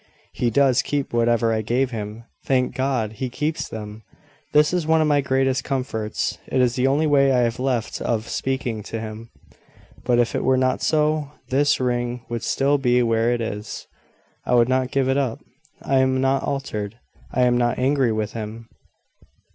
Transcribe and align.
"He 0.33 0.49
does 0.49 0.81
keep 0.81 1.13
whatever 1.13 1.53
I 1.53 1.61
gave 1.61 1.91
him. 1.91 2.23
Thank 2.43 2.73
God! 2.73 3.11
he 3.11 3.29
keeps 3.29 3.69
them. 3.69 4.01
This 4.51 4.73
is 4.73 4.87
one 4.87 4.99
of 4.99 5.07
my 5.07 5.21
greatest 5.21 5.63
comforts: 5.63 6.39
it 6.47 6.59
is 6.59 6.73
the 6.73 6.87
only 6.87 7.05
way 7.05 7.31
I 7.31 7.41
have 7.41 7.59
left 7.59 8.01
of 8.01 8.27
speaking 8.27 8.81
to 8.81 8.99
him. 8.99 9.29
But 10.03 10.17
if 10.17 10.33
it 10.33 10.43
were 10.43 10.57
not 10.57 10.81
so, 10.81 11.29
this 11.49 11.79
ring 11.79 12.25
would 12.29 12.41
still 12.41 12.79
be 12.79 13.03
where 13.03 13.31
it 13.31 13.41
is. 13.41 13.85
I 14.43 14.55
would 14.55 14.67
not 14.69 14.89
give 14.89 15.07
it 15.07 15.17
up. 15.17 15.37
I 15.83 15.99
am 15.99 16.19
not 16.19 16.41
altered. 16.41 16.97
I 17.31 17.43
am 17.43 17.55
not 17.59 17.77
angry 17.77 18.11
with 18.11 18.33
him. 18.33 18.69